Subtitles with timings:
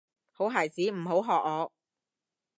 [0.31, 1.71] 好孩子唔好學我